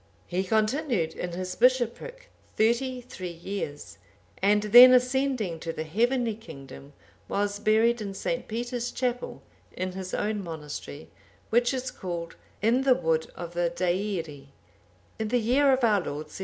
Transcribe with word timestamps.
He 0.25 0.43
continued 0.43 1.13
in 1.13 1.33
his 1.33 1.53
bishopric 1.53 2.31
thirty 2.57 3.01
three 3.01 3.29
years,(791) 3.29 3.99
and 4.41 4.63
then 4.73 4.93
ascending 4.93 5.59
to 5.59 5.71
the 5.71 5.83
heavenly 5.83 6.33
kingdom, 6.33 6.93
was 7.29 7.59
buried 7.59 8.01
in 8.01 8.15
St. 8.15 8.47
Peter's 8.47 8.89
Chapel, 8.91 9.43
in 9.71 9.91
his 9.91 10.15
own 10.15 10.43
monastery, 10.43 11.11
which 11.51 11.71
is 11.71 11.91
called, 11.91 12.35
"In 12.63 12.81
the 12.81 12.95
wood 12.95 13.29
of 13.35 13.53
the 13.53 13.69
Deiri,"(792) 13.75 14.47
in 15.19 15.27
the 15.27 15.37
year 15.37 15.71
of 15.71 15.83
our 15.83 15.99
Lord 16.01 16.31
721. 16.31 16.37